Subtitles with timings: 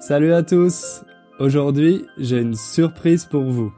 [0.00, 1.02] Salut à tous
[1.40, 3.72] Aujourd'hui, j'ai une surprise pour vous.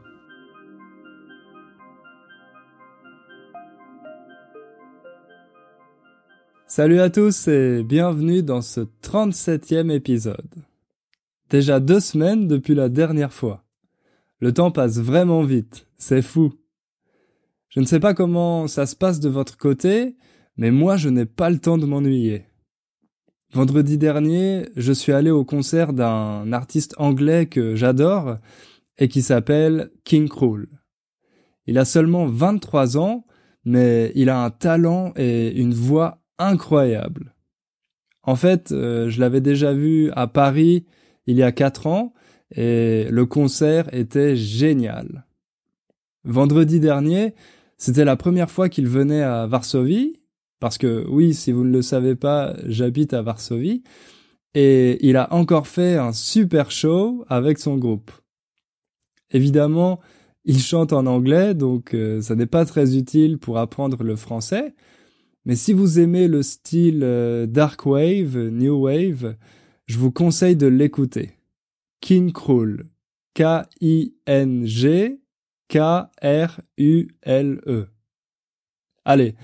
[6.67, 10.37] Salut à tous et bienvenue dans ce 37e épisode.
[11.49, 13.65] Déjà deux semaines depuis la dernière fois.
[14.41, 16.53] Le temps passe vraiment vite, c'est fou.
[17.71, 20.17] Je ne sais pas comment ça se passe de votre côté,
[20.59, 22.50] mais moi je n'ai pas le temps de m'ennuyer.
[23.53, 28.37] Vendredi dernier, je suis allé au concert d'un artiste anglais que j'adore
[28.97, 30.69] et qui s'appelle King Krul.
[31.67, 33.27] Il a seulement 23 ans,
[33.65, 37.35] mais il a un talent et une voix incroyable.
[38.23, 40.87] En fait, euh, je l'avais déjà vu à Paris
[41.27, 42.13] il y a 4 ans
[42.55, 45.27] et le concert était génial.
[46.23, 47.35] Vendredi dernier,
[47.79, 50.20] c'était la première fois qu'il venait à Varsovie
[50.61, 53.83] parce que oui, si vous ne le savez pas, j'habite à Varsovie.
[54.55, 58.11] Et il a encore fait un super show avec son groupe.
[59.31, 60.01] Évidemment,
[60.45, 64.75] il chante en anglais, donc euh, ça n'est pas très utile pour apprendre le français.
[65.45, 69.37] Mais si vous aimez le style euh, Dark Wave, New Wave,
[69.87, 71.33] je vous conseille de l'écouter.
[72.01, 72.85] King Krul.
[73.35, 75.21] K-I-N-G
[75.71, 76.19] K-R-U-L-E.
[79.05, 79.35] Allez,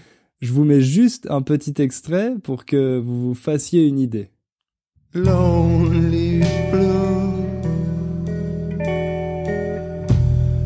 [0.41, 4.31] je vous mets juste un petit extrait pour que vous vous fassiez une idée.
[5.15, 7.47] Lonely blue,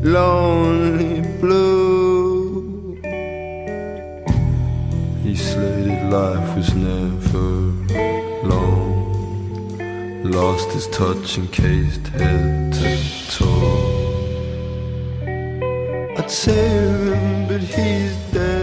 [0.02, 3.00] lonely blue.
[5.24, 7.72] He said life was never
[8.42, 8.98] long.
[10.24, 12.96] Lost his touch and cased head to
[13.30, 14.00] toe.
[16.18, 18.59] I'd save him, but he's dead.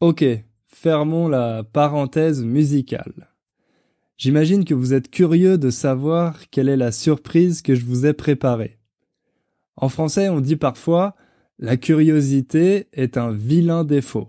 [0.00, 0.24] Ok,
[0.66, 3.30] fermons la parenthèse musicale.
[4.18, 8.12] J'imagine que vous êtes curieux de savoir quelle est la surprise que je vous ai
[8.12, 8.78] préparée.
[9.76, 11.14] En français, on dit parfois
[11.58, 14.28] la curiosité est un vilain défaut.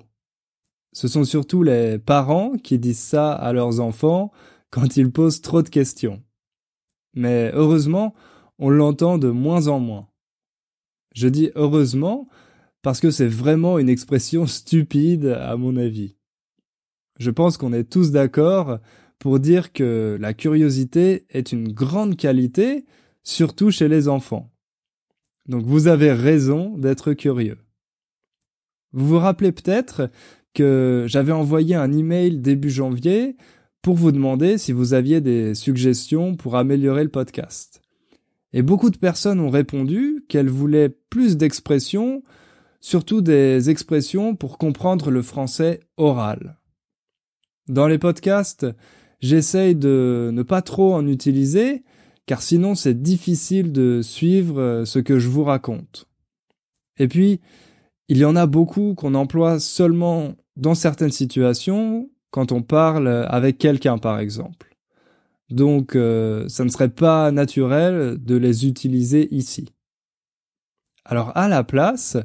[0.94, 4.32] Ce sont surtout les parents qui disent ça à leurs enfants
[4.70, 6.24] quand ils posent trop de questions.
[7.14, 8.14] Mais heureusement,
[8.60, 10.08] on l'entend de moins en moins.
[11.14, 12.28] Je dis heureusement
[12.82, 16.16] parce que c'est vraiment une expression stupide à mon avis.
[17.20, 18.80] Je pense qu'on est tous d'accord
[19.20, 22.86] pour dire que la curiosité est une grande qualité,
[23.24, 24.52] surtout chez les enfants.
[25.48, 27.58] Donc vous avez raison d'être curieux.
[28.94, 30.10] Vous vous rappelez peut-être
[30.54, 33.38] que j'avais envoyé un email début janvier
[33.82, 37.82] pour vous demander si vous aviez des suggestions pour améliorer le podcast.
[38.54, 42.24] Et beaucoup de personnes ont répondu qu'elles voulaient plus d'expressions,
[42.80, 46.58] surtout des expressions pour comprendre le français oral.
[47.68, 48.66] Dans les podcasts,
[49.20, 51.84] j'essaye de ne pas trop en utiliser,
[52.26, 56.08] car sinon c'est difficile de suivre ce que je vous raconte.
[56.98, 57.42] Et puis,
[58.08, 63.58] il y en a beaucoup qu'on emploie seulement dans certaines situations, quand on parle avec
[63.58, 64.77] quelqu'un par exemple.
[65.50, 69.70] Donc, euh, ça ne serait pas naturel de les utiliser ici.
[71.06, 72.18] Alors, à la place,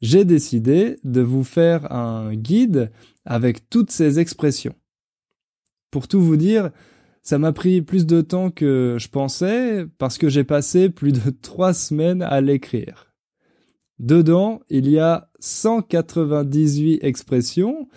[0.00, 2.90] j'ai décidé de vous faire un guide
[3.24, 4.74] avec toutes ces expressions.
[5.90, 6.70] Pour tout vous dire,
[7.22, 11.30] ça m'a pris plus de temps que je pensais parce que j'ai passé plus de
[11.42, 13.12] trois semaines à l'écrire.
[13.98, 17.88] Dedans, il y a 198 expressions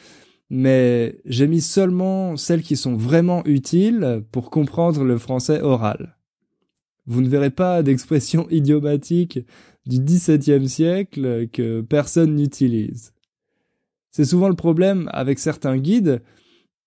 [0.50, 6.18] mais j'ai mis seulement celles qui sont vraiment utiles pour comprendre le français oral.
[7.08, 9.40] Vous ne verrez pas d'expressions idiomatiques
[9.86, 13.14] du XVIIe siècle que personne n'utilise.
[14.12, 16.22] C'est souvent le problème avec certains guides,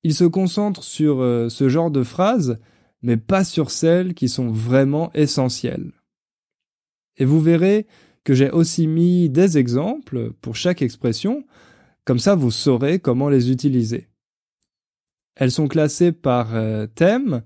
[0.03, 2.59] ils se concentrent sur euh, ce genre de phrases,
[3.03, 5.93] mais pas sur celles qui sont vraiment essentielles.
[7.17, 7.87] Et vous verrez
[8.25, 11.45] que j'ai aussi mis des exemples pour chaque expression,
[12.09, 14.09] comme ça, vous saurez comment les utiliser.
[15.37, 17.43] Elles sont classées par euh, thème,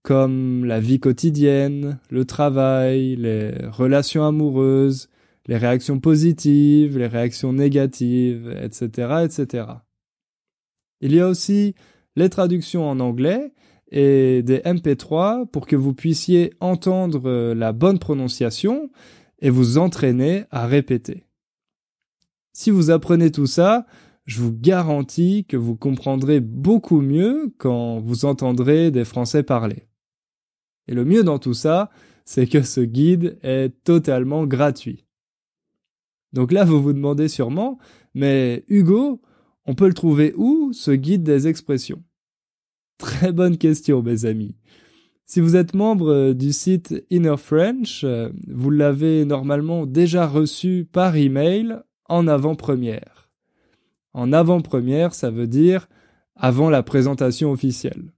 [0.00, 5.10] comme la vie quotidienne, le travail, les relations amoureuses,
[5.46, 9.66] les réactions positives, les réactions négatives, etc., etc.
[11.02, 11.74] Il y a aussi
[12.16, 13.52] les traductions en anglais
[13.90, 18.88] et des MP3 pour que vous puissiez entendre euh, la bonne prononciation
[19.40, 21.26] et vous entraîner à répéter.
[22.54, 23.84] Si vous apprenez tout ça,
[24.26, 29.88] je vous garantis que vous comprendrez beaucoup mieux quand vous entendrez des Français parler.
[30.88, 31.90] Et le mieux dans tout ça,
[32.24, 35.06] c'est que ce guide est totalement gratuit.
[36.32, 37.78] Donc là, vous vous demandez sûrement,
[38.14, 39.22] mais Hugo,
[39.64, 42.02] on peut le trouver où, ce guide des expressions?
[42.98, 44.56] Très bonne question, mes amis.
[45.24, 51.16] Si vous êtes membre du site Inner French, euh, vous l'avez normalement déjà reçu par
[51.16, 53.25] email en avant-première.
[54.16, 55.88] En avant-première, ça veut dire
[56.36, 58.14] avant la présentation officielle.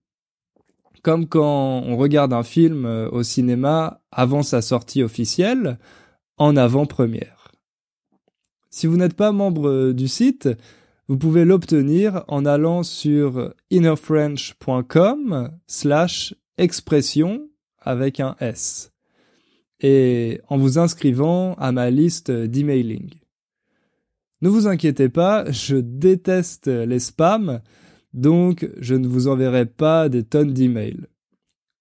[1.03, 5.77] Comme quand on regarde un film euh, au cinéma avant sa sortie officielle,
[6.37, 7.51] en avant-première.
[8.71, 10.49] Si vous n'êtes pas membre du site,
[11.09, 17.49] vous pouvez l'obtenir en allant sur innerfrench.com slash expression
[17.81, 18.93] avec un S
[19.81, 23.11] et en vous inscrivant à ma liste d'emailing.
[24.41, 27.61] Ne vous inquiétez pas, je déteste les spams,
[28.15, 31.07] donc je ne vous enverrai pas des tonnes d'emails.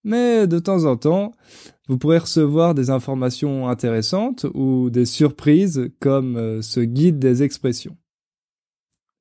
[0.04, 1.34] Mais de temps en temps,
[1.88, 7.98] vous pourrez recevoir des informations intéressantes ou des surprises comme euh, ce guide des expressions.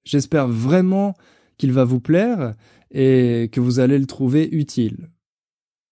[0.05, 1.15] J'espère vraiment
[1.59, 2.55] qu'il va vous plaire
[2.91, 5.11] et que vous allez le trouver utile.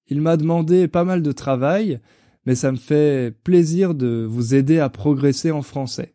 [0.06, 2.00] Il m'a demandé pas mal de travail,
[2.46, 6.13] mais ça me fait plaisir de vous aider à progresser en français.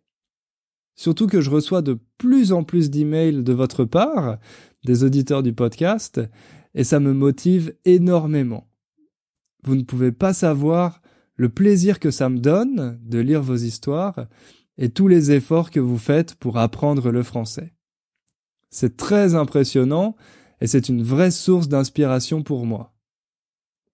[0.99, 4.37] Surtout que je reçois de plus en plus d'emails de votre part,
[4.83, 6.19] des auditeurs du podcast,
[6.75, 8.67] et ça me motive énormément.
[9.63, 11.01] Vous ne pouvez pas savoir
[11.37, 14.27] le plaisir que ça me donne de lire vos histoires
[14.77, 17.73] et tous les efforts que vous faites pour apprendre le français.
[18.69, 20.17] C'est très impressionnant
[20.59, 22.93] et c'est une vraie source d'inspiration pour moi.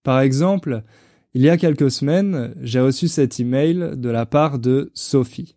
[0.02, 0.82] Par exemple,
[1.34, 5.56] il y a quelques semaines, j'ai reçu cet email de la part de Sophie.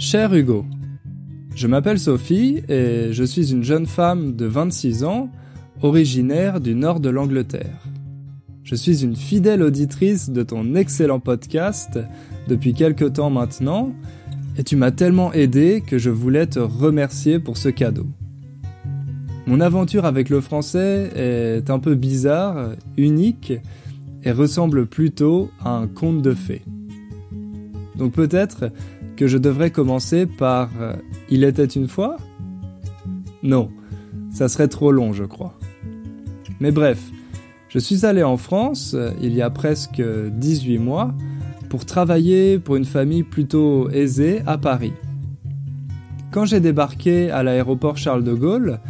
[0.00, 0.64] Cher Hugo,
[1.54, 5.28] je m'appelle Sophie et je suis une jeune femme de 26 ans,
[5.82, 7.84] originaire du nord de l'Angleterre.
[8.64, 11.98] Je suis une fidèle auditrice de ton excellent podcast
[12.48, 13.92] depuis quelque temps maintenant
[14.56, 18.06] et tu m'as tellement aidé que je voulais te remercier pour ce cadeau.
[19.46, 23.52] Mon aventure avec le français est un peu bizarre, unique
[24.22, 26.62] et ressemble plutôt à un conte de fées.
[27.96, 28.72] Donc peut-être
[29.20, 30.70] que je devrais commencer par
[31.28, 32.16] Il était une fois?
[33.42, 33.68] Non,
[34.32, 35.58] ça serait trop long je crois.
[36.58, 36.98] Mais bref,
[37.68, 41.12] je suis allé en France il y a presque 18 mois
[41.68, 44.94] pour travailler pour une famille plutôt aisée à Paris.
[46.30, 48.80] Quand j'ai débarqué à l'aéroport Charles de Gaulle,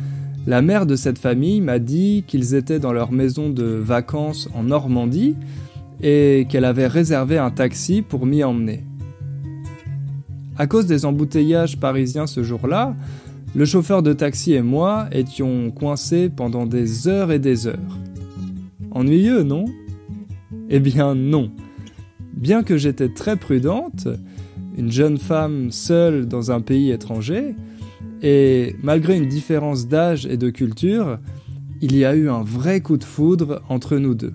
[0.47, 4.63] la mère de cette famille m'a dit qu'ils étaient dans leur maison de vacances en
[4.63, 5.35] Normandie
[6.01, 8.85] et qu'elle avait réservé un taxi pour m'y emmener.
[10.61, 12.95] À cause des embouteillages parisiens ce jour-là,
[13.55, 17.79] le chauffeur de taxi et moi étions coincés pendant des heures et des heures.
[18.91, 19.65] Ennuyeux, non?
[20.69, 21.51] Eh bien non.
[22.35, 24.07] Bien que j'étais très prudente,
[24.77, 27.55] une jeune femme seule dans un pays étranger,
[28.21, 31.21] et malgré une différence d'âge et de culture,
[31.81, 34.35] il y a eu un vrai coup de foudre entre nous deux.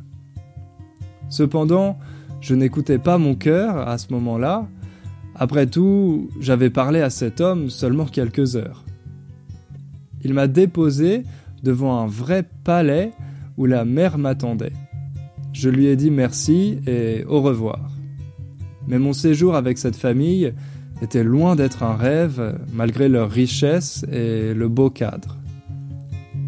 [1.29, 1.99] Cependant,
[2.41, 4.67] je n'écoutais pas mon cœur à ce moment-là.
[5.35, 8.85] Après tout, j'avais parlé à cet homme seulement quelques heures.
[10.23, 11.23] Il m'a déposé
[11.61, 13.11] devant un vrai palais
[13.57, 14.73] où la mère m'attendait.
[15.51, 17.91] Je lui ai dit merci et au revoir.
[18.87, 20.53] Mais mon séjour avec cette famille
[21.01, 25.37] était loin d'être un rêve, malgré leur richesse et le beau cadre.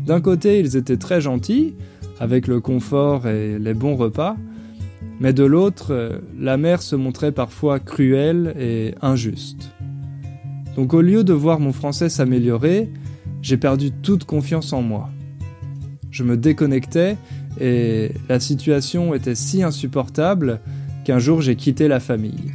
[0.06, 1.75] D'un côté, ils étaient très gentils,
[2.20, 4.38] avec le confort et les bons repas,
[5.20, 9.72] mais de l'autre, la mère se montrait parfois cruelle et injuste.
[10.76, 12.90] Donc au lieu de voir mon français s'améliorer,
[13.42, 15.10] j'ai perdu toute confiance en moi.
[16.12, 17.18] Je me déconnectais
[17.60, 20.60] et la situation était si insupportable
[21.04, 22.52] qu'un jour j'ai quitté la famille.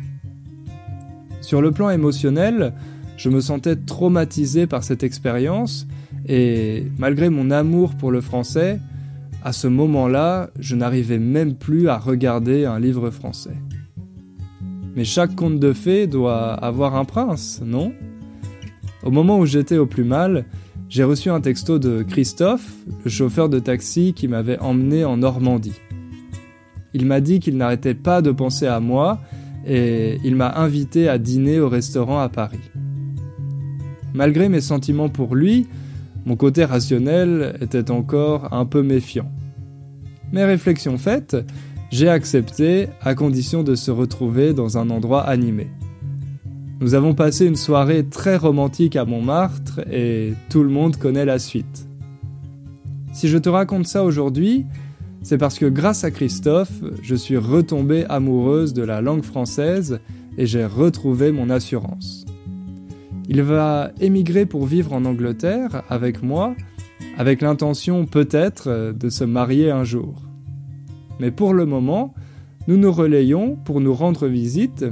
[1.41, 2.75] Sur le plan émotionnel,
[3.17, 5.89] je me sentais traumatisé par cette expérience
[6.29, 8.79] et malgré mon amour pour le français,
[9.45, 13.57] à ce moment-là, je n'arrivais même plus à regarder un livre français.
[14.95, 17.93] Mais chaque conte de fées doit avoir un prince, non?
[19.03, 20.45] Au moment où j'étais au plus mal,
[20.89, 22.73] j'ai reçu un texto de Christophe,
[23.05, 25.81] le chauffeur de taxi qui m'avait emmené en Normandie.
[26.95, 29.19] Il m'a dit qu'il n'arrêtait pas de penser à moi
[29.67, 32.71] et il m'a invité à dîner au restaurant à Paris.
[34.13, 35.67] Malgré mes sentiments pour lui,
[36.25, 39.31] mon côté rationnel était encore un peu méfiant.
[40.33, 41.37] Mes réflexions faites,
[41.91, 45.69] j'ai accepté à condition de se retrouver dans un endroit animé.
[46.81, 51.39] Nous avons passé une soirée très romantique à Montmartre et tout le monde connaît la
[51.39, 51.87] suite.
[53.13, 54.65] Si je te raconte ça aujourd'hui,
[55.23, 60.01] c'est parce que grâce à Christophe, je suis retombée amoureuse de la langue française
[60.39, 62.22] et j'ai retrouvé mon assurance.
[63.35, 66.55] Il va émigrer pour vivre en Angleterre avec moi,
[67.17, 70.21] avec l'intention peut-être de se marier un jour.
[71.19, 72.13] Mais pour le moment,
[72.69, 74.85] nous nous relayons pour nous rendre visite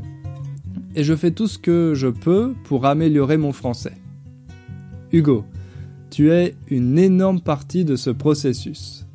[0.94, 3.98] et je fais tout ce que je peux pour améliorer mon français.
[5.12, 5.44] Hugo,
[6.08, 9.06] tu es une énorme partie de ce processus.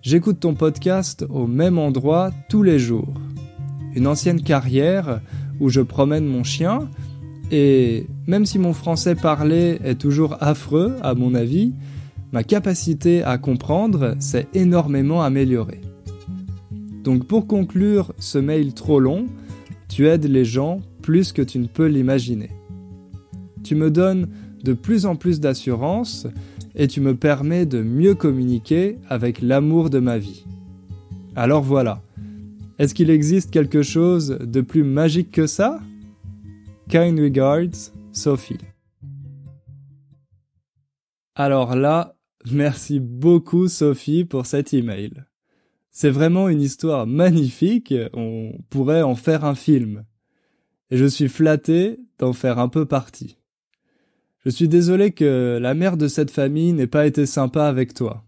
[0.00, 3.12] J'écoute ton podcast au même endroit tous les jours.
[3.94, 5.20] Une ancienne carrière
[5.60, 6.88] où je promène mon chien
[7.50, 11.72] et même si mon français parlé est toujours affreux à mon avis,
[12.32, 15.80] ma capacité à comprendre s'est énormément améliorée.
[17.02, 19.26] Donc pour conclure ce mail trop long,
[19.88, 22.50] tu aides les gens plus que tu ne peux l'imaginer.
[23.62, 24.28] Tu me donnes
[24.64, 26.26] de plus en plus d'assurance
[26.74, 30.44] et tu me permets de mieux communiquer avec l'amour de ma vie.
[31.36, 32.02] Alors voilà.
[32.78, 35.80] Est-ce qu'il existe quelque chose de plus magique que ça?
[36.88, 38.58] Kind regards, Sophie.
[41.34, 42.16] Alors là,
[42.50, 45.24] merci beaucoup Sophie pour cet email.
[45.90, 50.04] C'est vraiment une histoire magnifique, on pourrait en faire un film.
[50.90, 53.38] Et je suis flatté d'en faire un peu partie.
[54.44, 58.24] Je suis désolé que la mère de cette famille n'ait pas été sympa avec toi.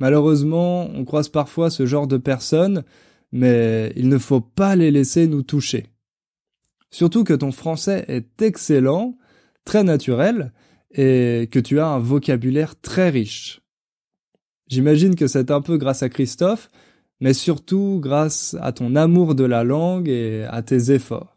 [0.00, 2.82] Malheureusement, on croise parfois ce genre de personnes,
[3.30, 5.89] mais il ne faut pas les laisser nous toucher.
[6.90, 9.16] Surtout que ton français est excellent,
[9.64, 10.52] très naturel,
[10.92, 13.62] et que tu as un vocabulaire très riche.
[14.66, 16.68] J'imagine que c'est un peu grâce à Christophe,
[17.20, 21.36] mais surtout grâce à ton amour de la langue et à tes efforts.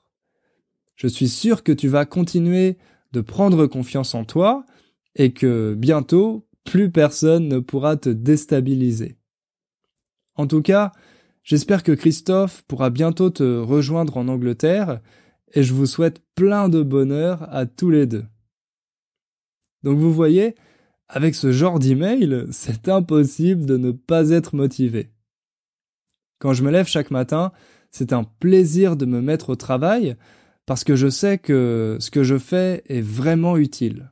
[0.96, 2.78] Je suis sûr que tu vas continuer
[3.12, 4.66] de prendre confiance en toi
[5.16, 9.18] et que bientôt, plus personne ne pourra te déstabiliser.
[10.36, 10.92] En tout cas,
[11.44, 15.02] j'espère que Christophe pourra bientôt te rejoindre en Angleterre
[15.54, 18.26] et je vous souhaite plein de bonheur à tous les deux.
[19.84, 20.56] Donc vous voyez,
[21.08, 25.12] avec ce genre d'email, c'est impossible de ne pas être motivé.
[26.40, 27.52] Quand je me lève chaque matin,
[27.92, 30.16] c'est un plaisir de me mettre au travail
[30.66, 34.12] parce que je sais que ce que je fais est vraiment utile.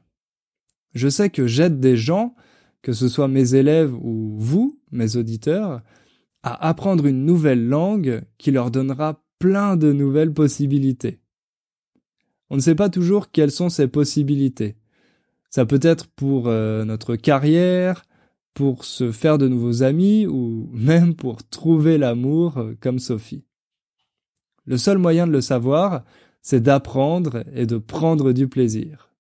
[0.94, 2.36] Je sais que j'aide des gens,
[2.82, 5.82] que ce soit mes élèves ou vous, mes auditeurs,
[6.44, 11.21] à apprendre une nouvelle langue qui leur donnera plein de nouvelles possibilités.
[12.52, 14.76] On ne sait pas toujours quelles sont ces possibilités.
[15.50, 18.04] Ça peut être pour euh, notre carrière,
[18.54, 23.46] pour se faire de nouveaux amis ou même pour trouver l'amour euh, comme Sophie.
[24.66, 26.04] Le seul moyen de le savoir,
[26.42, 29.14] c'est d'apprendre et de prendre du plaisir.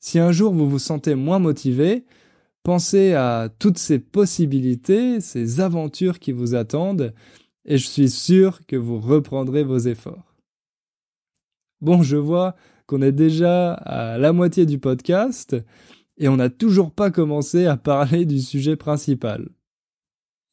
[0.00, 2.06] Si un jour vous vous sentez moins motivé,
[2.62, 7.12] pensez à toutes ces possibilités, ces aventures qui vous attendent,
[7.66, 10.27] et je suis sûr que vous reprendrez vos efforts.
[11.80, 12.56] Bon, je vois
[12.86, 15.56] qu'on est déjà à la moitié du podcast
[16.16, 19.48] et on n'a toujours pas commencé à parler du sujet principal.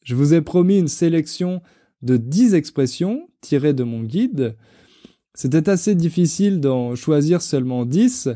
[0.04, 1.62] Je vous ai promis une sélection
[2.04, 4.56] de 10 expressions tirées de mon guide.
[5.34, 8.30] C'était assez difficile d'en choisir seulement 10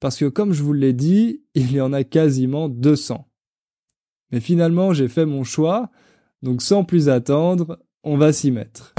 [0.00, 3.26] parce que comme je vous l'ai dit, il y en a quasiment 200.
[4.32, 5.90] Mais finalement, j'ai fait mon choix,
[6.42, 8.94] donc sans plus attendre, on va s'y mettre.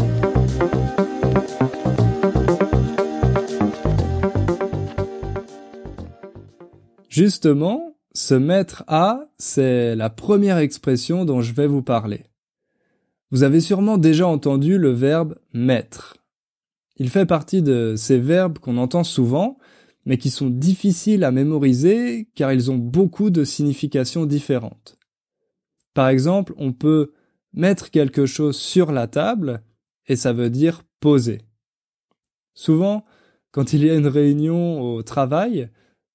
[7.24, 12.26] Justement, se mettre à, c'est la première expression dont je vais vous parler.
[13.30, 16.18] Vous avez sûrement déjà entendu le verbe mettre.
[16.98, 19.60] Il fait partie de ces verbes qu'on entend souvent,
[20.04, 24.98] mais qui sont difficiles à mémoriser car ils ont beaucoup de significations différentes.
[25.94, 27.14] Par exemple, on peut
[27.54, 29.62] mettre quelque chose sur la table
[30.08, 31.44] et ça veut dire poser.
[32.56, 33.06] Souvent,
[33.52, 35.70] quand il y a une réunion au travail,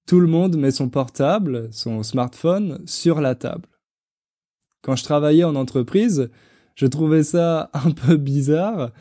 [0.07, 3.69] tout le monde met son portable, son smartphone, sur la table.
[4.83, 6.31] Quand je travaillais en entreprise,
[6.77, 8.93] je trouvais ça un peu bizarre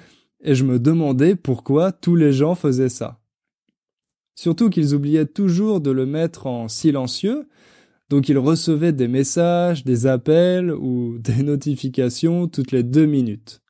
[0.43, 3.19] et je me demandais pourquoi tous les gens faisaient ça.
[4.33, 7.47] Surtout qu'ils oubliaient toujours de le mettre en silencieux,
[8.09, 13.61] donc ils recevaient des messages, des appels ou des notifications toutes les deux minutes.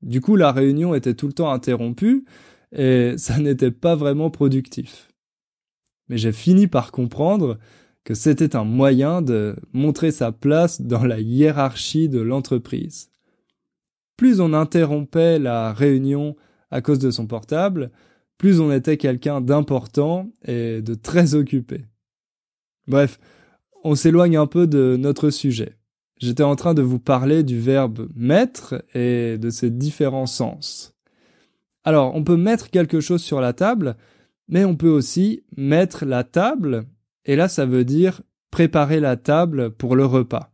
[0.00, 2.24] Du coup, la réunion était tout le temps interrompue
[2.72, 5.08] et ça n'était pas vraiment productif
[6.08, 7.58] mais j'ai fini par comprendre
[8.04, 13.10] que c'était un moyen de montrer sa place dans la hiérarchie de l'entreprise.
[14.16, 16.36] Plus on interrompait la réunion
[16.70, 17.90] à cause de son portable,
[18.38, 21.84] plus on était quelqu'un d'important et de très occupé.
[22.86, 23.18] Bref,
[23.82, 25.76] on s'éloigne un peu de notre sujet.
[26.18, 30.94] J'étais en train de vous parler du verbe mettre et de ses différents sens.
[31.84, 33.96] Alors, on peut mettre quelque chose sur la table,
[34.48, 36.86] mais on peut aussi mettre la table,
[37.24, 40.52] et là ça veut dire préparer la table pour le repas.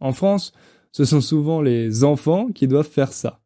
[0.00, 0.52] En France,
[0.92, 3.40] ce sont souvent les enfants qui doivent faire ça.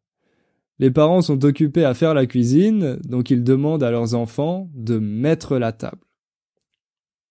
[0.79, 4.97] Les parents sont occupés à faire la cuisine, donc ils demandent à leurs enfants de
[4.97, 6.01] mettre la table.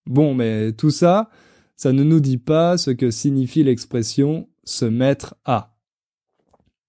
[0.07, 1.29] Bon, mais tout ça,
[1.75, 5.77] ça ne nous dit pas ce que signifie l'expression se mettre à.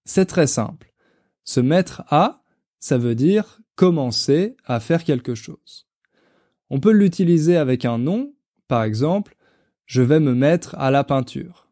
[0.05, 0.93] C'est très simple.
[1.43, 2.43] Se mettre à,
[2.79, 5.87] ça veut dire commencer à faire quelque chose.
[6.69, 8.33] On peut l'utiliser avec un nom,
[8.67, 9.37] par exemple,
[9.85, 11.69] je vais me mettre à la peinture.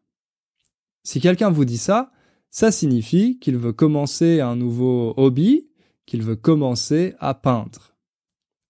[1.02, 2.12] Si quelqu'un vous dit ça,
[2.48, 5.68] ça signifie qu'il veut commencer un nouveau hobby,
[6.06, 7.96] qu'il veut commencer à peindre.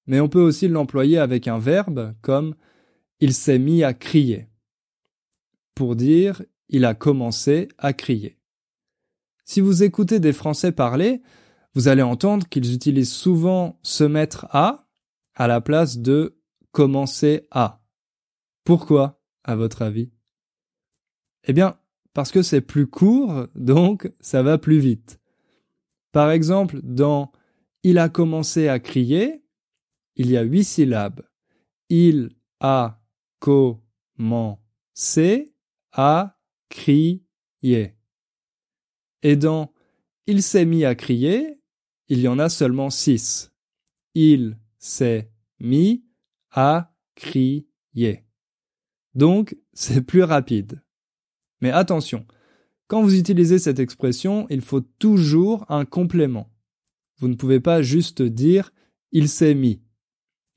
[0.07, 2.55] Mais on peut aussi l'employer avec un verbe comme
[3.21, 4.49] il s'est mis à crier.
[5.75, 8.39] Pour dire il a commencé à crier.
[9.45, 11.23] Si vous écoutez des Français parler,
[11.77, 14.89] vous allez entendre qu'ils utilisent souvent se mettre à
[15.35, 16.41] à la place de
[16.73, 17.85] commencer à.
[18.65, 20.11] Pourquoi, à votre avis?
[21.45, 21.79] Eh bien,
[22.15, 25.21] parce que c'est plus court, donc ça va plus vite.
[26.13, 27.31] Par exemple, dans
[27.83, 29.45] Il a commencé à crier,
[30.15, 31.29] il y a huit syllabes.
[31.91, 33.03] Il a
[33.39, 34.65] commencé
[35.93, 36.39] à
[36.71, 37.99] crier.
[39.23, 39.75] Et dans
[40.27, 41.61] Il s'est mis à crier,
[42.09, 43.53] il y en a seulement six.
[44.15, 46.05] Il s'est mis
[46.51, 48.25] à crier.
[49.15, 50.83] Donc, c'est plus rapide.
[51.61, 52.27] Mais attention,
[52.89, 56.53] quand vous utilisez cette expression, il faut toujours un complément.
[57.19, 58.73] Vous ne pouvez pas juste dire
[59.11, 59.81] il s'est mis.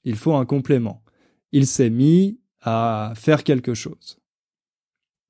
[0.04, 1.04] Il faut un complément.
[1.52, 4.20] Il s'est mis à faire quelque chose.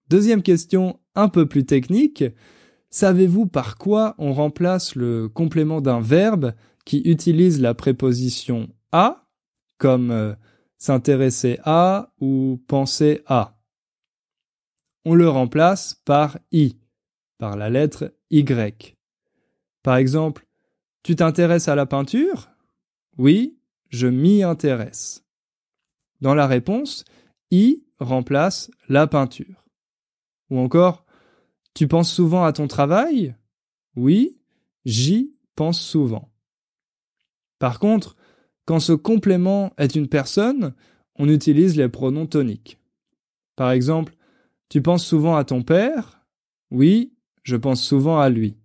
[0.10, 2.24] Deuxième question un peu plus technique.
[2.90, 6.54] Savez-vous par quoi on remplace le complément d'un verbe
[6.86, 9.28] qui utilise la préposition à,
[9.78, 10.34] comme euh,
[10.78, 13.60] s'intéresser à ou penser à?
[15.06, 16.78] On le remplace par i,
[17.38, 18.44] par la lettre y.
[19.84, 20.48] Par exemple,
[21.04, 22.50] tu t'intéresses à la peinture?
[23.18, 23.60] Oui,
[23.90, 25.26] je m'y intéresse.
[26.22, 27.06] Dans la réponse,
[27.52, 29.66] i remplace la peinture.
[30.50, 31.06] Ou encore,
[31.80, 33.38] tu penses souvent à ton travail?
[33.96, 34.38] Oui,
[34.84, 36.30] j'y pense souvent.
[37.58, 38.18] Par contre,
[38.66, 40.74] quand ce complément est une personne,
[41.16, 42.80] on utilise les pronoms toniques.
[43.56, 44.18] Par exemple,
[44.68, 46.26] tu penses souvent à ton père?
[46.70, 47.14] Oui,
[47.44, 48.58] je pense souvent à lui.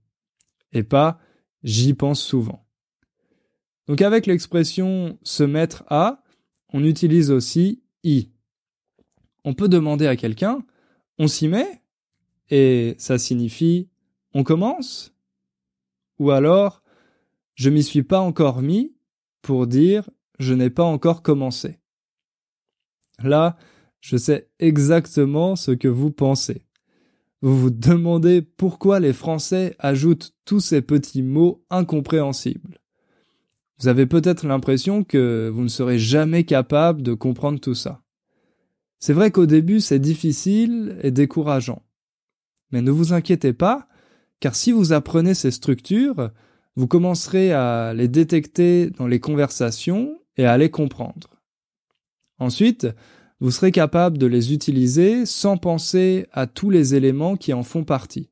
[0.73, 1.21] Et pas
[1.63, 2.67] j'y pense souvent.
[3.87, 6.25] Donc avec l'expression se mettre à,
[6.73, 8.33] on utilise aussi i.
[9.45, 10.67] On peut demander à quelqu'un
[11.21, 11.84] on s'y met
[12.51, 13.89] et ça signifie
[14.35, 15.15] on commence?
[16.19, 16.83] Ou alors
[17.55, 18.95] je m'y suis pas encore mis
[19.43, 21.79] pour dire je n'ai pas encore commencé.
[23.23, 23.57] Là,
[24.01, 26.67] je sais exactement ce que vous pensez.
[27.41, 32.81] Vous vous demandez pourquoi les Français ajoutent tous ces petits mots incompréhensibles.
[33.79, 38.03] Vous avez peut-être l'impression que vous ne serez jamais capable de comprendre tout ça.
[38.99, 41.83] C'est vrai qu'au début c'est difficile et décourageant.
[42.71, 43.89] Mais ne vous inquiétez pas,
[44.41, 46.31] car si vous apprenez ces structures,
[46.77, 51.31] vous commencerez à les détecter dans les conversations et à les comprendre.
[52.39, 52.89] Ensuite,
[53.41, 57.85] vous serez capable de les utiliser sans penser à tous les éléments qui en font
[57.85, 58.31] partie,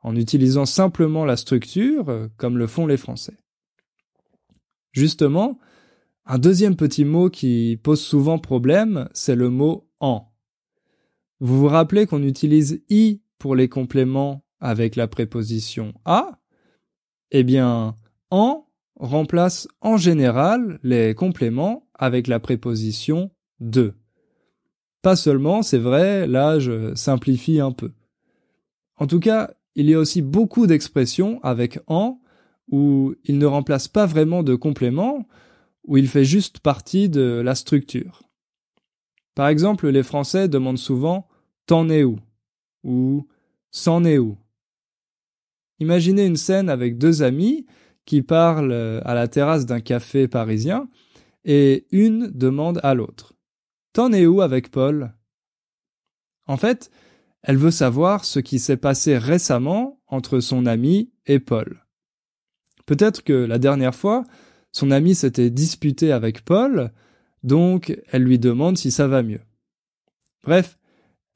[0.00, 3.38] en utilisant simplement la structure comme le font les Français.
[4.92, 5.58] Justement,
[6.24, 10.30] un deuxième petit mot qui pose souvent problème, c'est le mot en.
[11.40, 16.40] Vous vous rappelez qu'on utilise i pour les compléments avec la préposition à,
[17.30, 17.96] eh bien,
[18.30, 23.94] en remplace en général les compléments avec la préposition de.
[25.02, 27.92] Pas seulement, c'est vrai, là je simplifie un peu.
[28.96, 32.20] En tout cas, il y a aussi beaucoup d'expressions avec en
[32.70, 35.26] où il ne remplace pas vraiment de complément,
[35.84, 38.22] où il fait juste partie de la structure.
[39.34, 41.28] Par exemple, les Français demandent souvent
[41.66, 42.18] T'en es où?
[42.84, 43.26] Ou
[43.70, 44.38] C'en est où
[45.78, 47.66] Imaginez une scène avec deux amis
[48.04, 50.88] qui parlent à la terrasse d'un café parisien
[51.44, 53.34] et une demande à l'autre
[53.92, 55.14] T'en es où avec Paul?
[56.46, 56.90] En fait,
[57.42, 61.84] elle veut savoir ce qui s'est passé récemment entre son ami et Paul.
[62.86, 64.24] Peut-être que la dernière fois,
[64.72, 66.92] son ami s'était disputé avec Paul,
[67.42, 69.40] donc elle lui demande si ça va mieux.
[70.44, 70.77] Bref,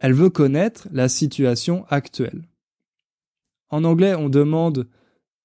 [0.03, 2.43] elle veut connaître la situation actuelle.
[3.71, 4.89] En anglais, on demande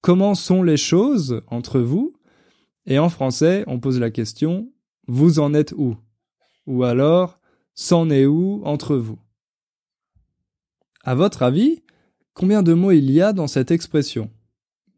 [0.01, 2.17] comment sont les choses entre vous?
[2.87, 4.73] Et en français, on pose la question
[5.07, 5.95] vous en êtes où?
[6.65, 7.39] Ou alors
[7.75, 9.19] c'en est où entre vous?
[11.03, 11.83] À votre avis,
[12.33, 14.31] combien de mots il y a dans cette expression?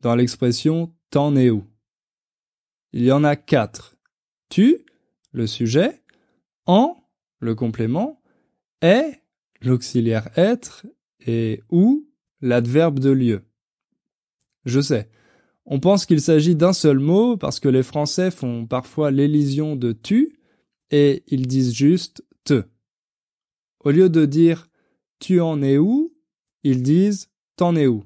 [0.01, 1.65] Dans l'expression t'en es où?
[2.93, 3.97] Il y en a quatre.
[4.47, 4.85] Tu,
[5.33, 6.01] le sujet,
[6.65, 6.95] en,
[7.39, 8.21] le complément,
[8.81, 9.18] est,
[9.61, 10.85] l'auxiliaire être,
[11.25, 12.07] et où,
[12.41, 13.41] l'adverbe de lieu.
[14.65, 15.09] Je sais,
[15.65, 19.91] on pense qu'il s'agit d'un seul mot parce que les Français font parfois l'élision de
[19.91, 20.39] tu
[20.91, 22.63] et ils disent juste te.
[23.83, 24.67] Au lieu de dire
[25.19, 26.13] tu en es où,
[26.63, 28.03] ils disent t'en es où.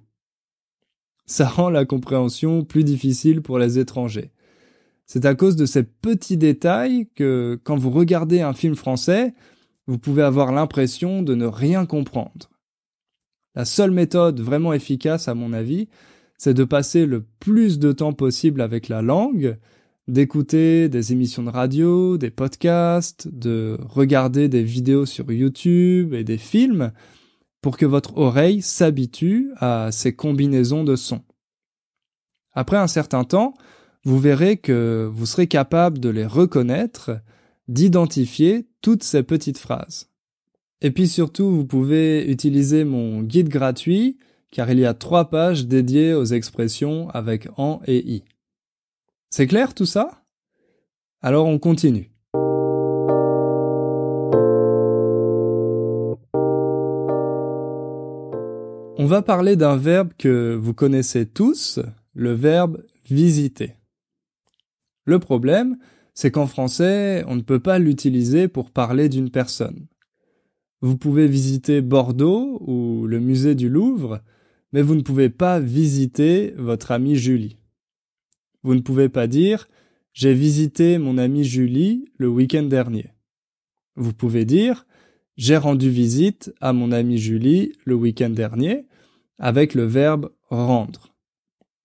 [1.26, 4.32] Ça rend la compréhension plus difficile pour les étrangers.
[5.06, 9.34] C'est à cause de ces petits détails que quand vous regardez un film français,
[9.88, 12.50] vous pouvez avoir l'impression de ne rien comprendre.
[13.56, 15.88] La seule méthode vraiment efficace, à mon avis,
[16.38, 19.58] c'est de passer le plus de temps possible avec la langue,
[20.08, 26.38] d'écouter des émissions de radio, des podcasts, de regarder des vidéos sur YouTube et des
[26.38, 26.92] films,
[27.62, 31.24] pour que votre oreille s'habitue à ces combinaisons de sons.
[32.52, 33.54] Après un certain temps,
[34.04, 37.12] vous verrez que vous serez capable de les reconnaître,
[37.68, 40.10] d'identifier toutes ces petites phrases.
[40.82, 44.18] Et puis surtout, vous pouvez utiliser mon guide gratuit,
[44.52, 48.24] car il y a trois pages dédiées aux expressions avec en et i.
[49.30, 50.24] C'est clair tout ça?
[51.22, 52.12] Alors on continue.
[58.96, 61.80] On va parler d'un verbe que vous connaissez tous,
[62.14, 63.74] le verbe visiter.
[65.06, 65.78] Le problème,
[66.14, 69.88] c'est qu'en français, on ne peut pas l'utiliser pour parler d'une personne.
[70.82, 74.22] Vous pouvez visiter Bordeaux ou le musée du Louvre,
[74.74, 77.58] mais vous ne pouvez pas visiter votre amie Julie.
[78.64, 79.68] Vous ne pouvez pas dire
[80.14, 83.08] j'ai visité mon amie Julie le week-end dernier.
[83.96, 84.86] Vous pouvez dire
[85.36, 88.86] j'ai rendu visite à mon amie Julie le week-end dernier
[89.40, 91.16] avec le verbe rendre.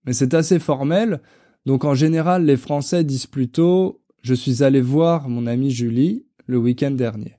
[0.04, 1.20] Mais c'est assez formel
[1.68, 6.58] donc en général, les Français disent plutôt je suis allé voir mon amie Julie le
[6.58, 7.38] week-end dernier.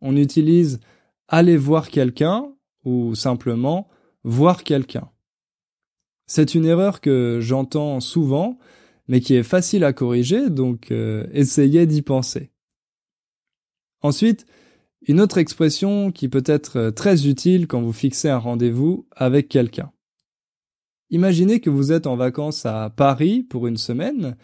[0.00, 0.80] On utilise
[1.28, 2.52] aller voir quelqu'un
[2.84, 3.88] ou simplement
[4.22, 5.10] voir quelqu'un.
[6.26, 8.58] C'est une erreur que j'entends souvent,
[9.08, 12.50] mais qui est facile à corriger, donc euh, essayez d'y penser.
[14.00, 14.46] Ensuite,
[15.06, 19.92] une autre expression qui peut être très utile quand vous fixez un rendez-vous avec quelqu'un.
[21.10, 24.36] Imaginez que vous êtes en vacances à Paris pour une semaine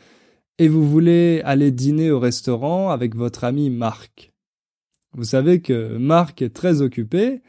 [0.61, 4.31] et vous voulez aller dîner au restaurant avec votre ami Marc.
[5.15, 7.41] Vous savez que Marc est très occupé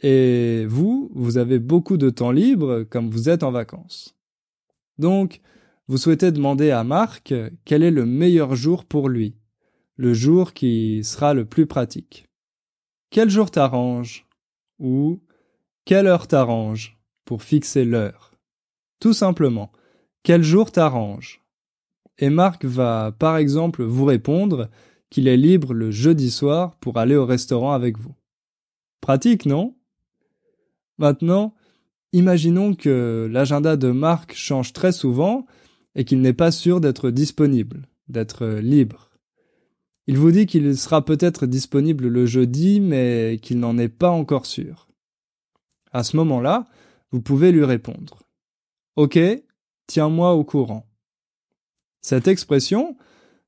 [0.00, 4.16] et vous, vous avez beaucoup de temps libre comme vous êtes en vacances.
[4.96, 5.42] Donc,
[5.86, 7.34] vous souhaitez demander à Marc
[7.66, 9.36] quel est le meilleur jour pour lui,
[9.96, 12.26] le jour qui sera le plus pratique.
[13.10, 14.26] Quel jour t'arrange
[14.78, 15.20] Ou
[15.84, 18.30] quelle heure t'arrange pour fixer l'heure?
[18.98, 19.70] Tout simplement,
[20.22, 21.45] quel jour t'arrange?
[22.18, 24.70] Et Marc va par exemple vous répondre
[25.10, 28.14] qu'il est libre le jeudi soir pour aller au restaurant avec vous.
[29.00, 29.76] Pratique, non?
[30.98, 31.54] Maintenant,
[32.12, 35.46] imaginons que l'agenda de Marc change très souvent
[35.94, 39.10] et qu'il n'est pas sûr d'être disponible, d'être libre.
[40.06, 44.46] Il vous dit qu'il sera peut-être disponible le jeudi, mais qu'il n'en est pas encore
[44.46, 44.86] sûr.
[45.92, 46.66] À ce moment-là,
[47.10, 48.22] vous pouvez lui répondre.
[48.94, 49.18] Ok,
[49.86, 50.85] tiens-moi au courant.
[52.06, 52.96] Cette expression,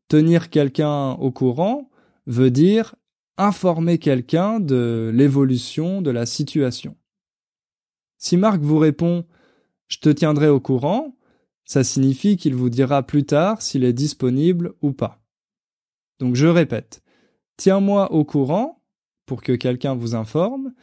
[0.08, 1.90] tenir quelqu'un au courant,
[2.26, 2.96] veut dire
[3.36, 6.96] informer quelqu'un de l'évolution de la situation.
[8.16, 9.24] Si Marc vous répond
[9.86, 11.16] je te tiendrai au courant,
[11.66, 15.22] ça signifie qu'il vous dira plus tard s'il est disponible ou pas.
[16.18, 17.00] Donc je répète,
[17.58, 18.82] tiens-moi au courant
[19.24, 20.74] pour que quelqu'un vous informe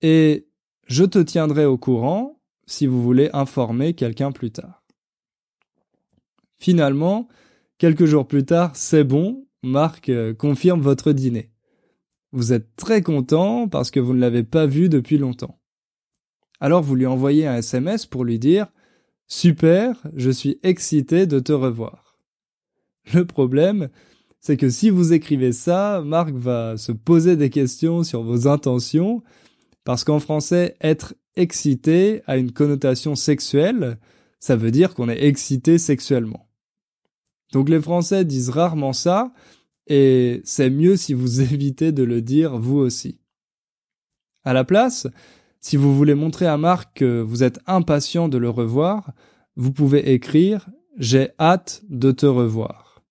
[0.00, 0.48] et
[0.86, 4.77] je te tiendrai au courant si vous voulez informer quelqu'un plus tard.
[6.58, 7.28] Finalement,
[7.78, 11.50] quelques jours plus tard, c'est bon, Marc euh, confirme votre dîner.
[12.32, 15.58] Vous êtes très content parce que vous ne l'avez pas vu depuis longtemps.
[16.60, 18.66] Alors vous lui envoyez un SMS pour lui dire
[19.28, 22.18] Super, je suis excité de te revoir.
[23.14, 23.88] Le problème,
[24.40, 29.22] c'est que si vous écrivez ça, Marc va se poser des questions sur vos intentions,
[29.84, 33.98] parce qu'en français, être excité a une connotation sexuelle,
[34.40, 36.47] ça veut dire qu'on est excité sexuellement.
[37.52, 39.32] Donc les Français disent rarement ça,
[39.86, 43.18] et c'est mieux si vous évitez de le dire vous aussi.
[44.44, 45.06] À la place,
[45.60, 49.12] si vous voulez montrer à Marc que vous êtes impatient de le revoir,
[49.56, 53.02] vous pouvez écrire j'ai hâte de te revoir.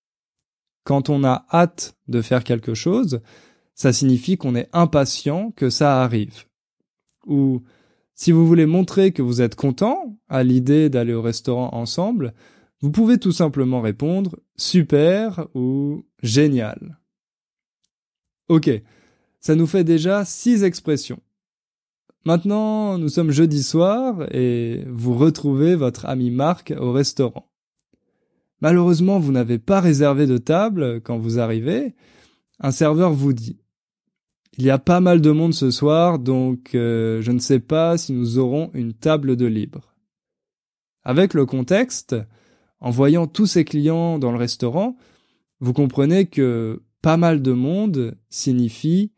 [0.84, 3.20] Quand on a hâte de faire quelque chose,
[3.74, 6.44] ça signifie qu'on est impatient que ça arrive.
[7.26, 7.62] Ou
[8.14, 12.34] si vous voulez montrer que vous êtes content à l'idée d'aller au restaurant ensemble,
[12.80, 16.98] vous pouvez tout simplement répondre super ou génial.
[18.48, 18.70] Ok,
[19.40, 21.20] ça nous fait déjà six expressions.
[22.24, 27.50] Maintenant, nous sommes jeudi soir et vous retrouvez votre ami Marc au restaurant.
[28.60, 31.94] Malheureusement, vous n'avez pas réservé de table quand vous arrivez.
[32.60, 33.60] Un serveur vous dit
[34.56, 37.96] Il y a pas mal de monde ce soir, donc euh, je ne sais pas
[37.96, 39.94] si nous aurons une table de libre.
[41.04, 42.16] Avec le contexte,
[42.80, 44.96] en voyant tous ces clients dans le restaurant,
[45.60, 49.12] vous comprenez que pas mal de monde signifie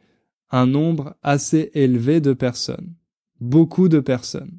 [0.51, 2.95] un nombre assez élevé de personnes.
[3.41, 4.59] Beaucoup de personnes.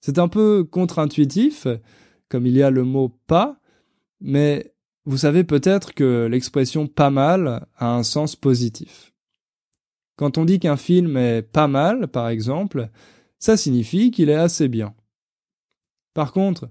[0.00, 1.66] C'est un peu contre-intuitif,
[2.28, 3.60] comme il y a le mot pas,
[4.20, 4.74] mais
[5.04, 9.12] vous savez peut-être que l'expression pas mal a un sens positif.
[10.16, 12.90] Quand on dit qu'un film est pas mal, par exemple,
[13.38, 14.94] ça signifie qu'il est assez bien.
[16.14, 16.68] Par contre,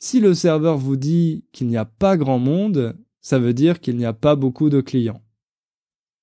[0.00, 3.96] si le serveur vous dit qu'il n'y a pas grand monde, ça veut dire qu'il
[3.96, 5.22] n'y a pas beaucoup de clients.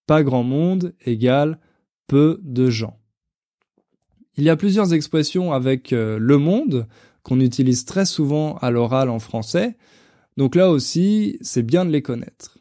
[0.08, 1.60] Pas grand monde égale
[2.08, 3.00] peu de gens.
[4.36, 6.88] Il y a plusieurs expressions avec euh, le monde
[7.22, 9.78] qu'on utilise très souvent à l'oral en français,
[10.38, 12.60] donc là aussi, c'est bien de les connaître.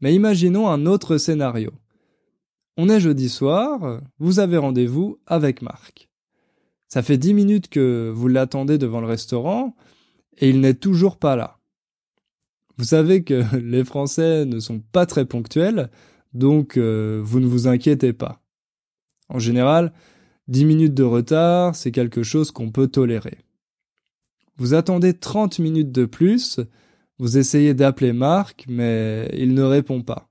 [0.00, 1.72] Mais imaginons un autre scénario.
[2.76, 6.10] On est jeudi soir, vous avez rendez-vous avec Marc.
[6.88, 9.76] Ça fait dix minutes que vous l'attendez devant le restaurant,
[10.38, 11.58] et il n'est toujours pas là.
[12.78, 15.90] Vous savez que les Français ne sont pas très ponctuels,
[16.34, 18.42] donc euh, vous ne vous inquiétez pas.
[19.28, 19.92] En général,
[20.48, 23.38] 10 minutes de retard, c'est quelque chose qu'on peut tolérer.
[24.56, 26.60] Vous attendez 30 minutes de plus,
[27.18, 30.28] vous essayez d'appeler Marc, mais il ne répond pas.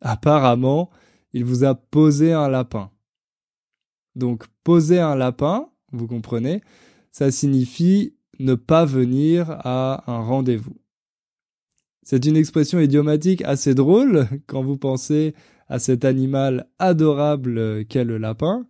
[0.00, 0.90] Apparemment,
[1.32, 2.90] il vous a posé un lapin.
[4.14, 6.62] Donc poser un lapin, vous comprenez,
[7.10, 10.76] ça signifie ne pas venir à un rendez-vous.
[12.02, 15.34] C'est une expression idiomatique assez drôle quand vous pensez
[15.68, 18.66] à cet animal adorable qu'est le lapin,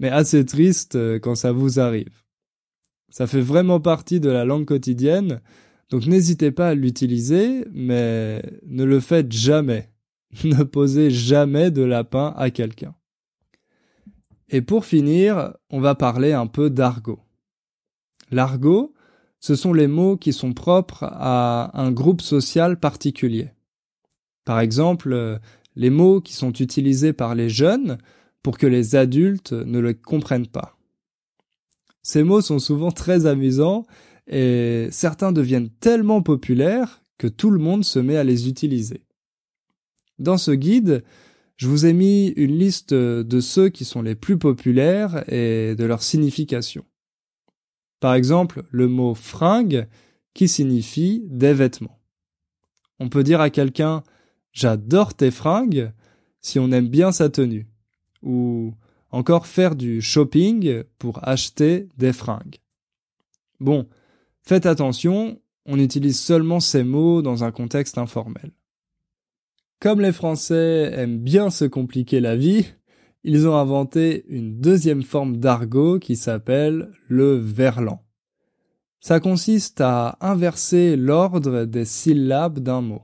[0.00, 2.22] mais assez triste quand ça vous arrive.
[3.10, 5.40] Ça fait vraiment partie de la langue quotidienne,
[5.90, 9.90] donc n'hésitez pas à l'utiliser, mais ne le faites jamais.
[10.44, 12.94] ne posez jamais de lapin à quelqu'un.
[14.48, 17.20] Et pour finir, on va parler un peu d'argot.
[18.30, 18.94] L'argot,
[19.40, 23.50] ce sont les mots qui sont propres à un groupe social particulier.
[24.44, 25.38] Par exemple, euh,
[25.76, 27.98] les mots qui sont utilisés par les jeunes
[28.42, 30.76] pour que les adultes ne le comprennent pas.
[32.02, 33.86] Ces mots sont souvent très amusants
[34.26, 39.04] et certains deviennent tellement populaires que tout le monde se met à les utiliser.
[40.18, 41.02] Dans ce guide,
[41.56, 45.84] je vous ai mis une liste de ceux qui sont les plus populaires et de
[45.84, 46.84] leur signification.
[48.04, 49.88] Par exemple, le mot fringue
[50.34, 52.02] qui signifie des vêtements.
[53.00, 54.02] On peut dire à quelqu'un
[54.52, 55.90] j'adore tes fringues
[56.42, 57.66] si on aime bien sa tenue.
[58.20, 58.74] Ou
[59.10, 62.58] encore faire du shopping pour acheter des fringues.
[63.58, 63.88] Bon,
[64.42, 68.52] faites attention, on utilise seulement ces mots dans un contexte informel.
[69.80, 72.66] Comme les Français aiment bien se compliquer la vie,
[73.24, 78.04] ils ont inventé une deuxième forme d'argot qui s'appelle le verlan.
[79.00, 83.02] Ça consiste à inverser l'ordre des syllabes d'un mot.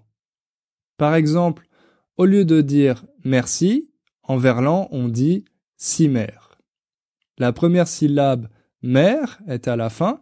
[0.98, 1.66] Par exemple,
[2.18, 3.90] au lieu de dire merci,
[4.22, 5.44] en verlan on dit
[6.08, 6.58] mère.
[7.38, 8.48] La première syllabe
[8.82, 10.20] mère est à la fin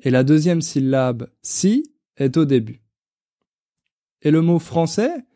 [0.00, 2.82] et la deuxième syllabe si est au début.
[4.22, 5.26] Et le mot français,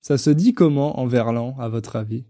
[0.00, 2.24] ça se dit comment en verlan à votre avis?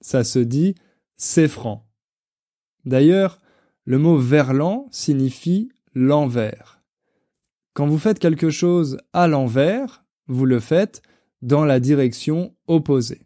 [0.00, 0.74] Ça se dit
[1.16, 1.86] c'est franc.
[2.84, 3.40] D'ailleurs,
[3.84, 6.82] le mot verlan signifie l'envers.
[7.72, 11.02] Quand vous faites quelque chose à l'envers, vous le faites
[11.42, 13.22] dans la direction opposée.